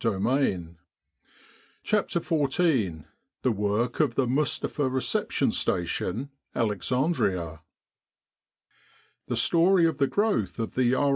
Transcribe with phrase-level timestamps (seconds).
[0.01, 0.81] 209 i
[1.83, 3.05] CHAPTER XIV
[3.43, 7.59] THE WORK OF THE MUSTAPHA RECEPTION STATION, ALEXANDRIA
[9.27, 11.09] THE story of the growth of the R.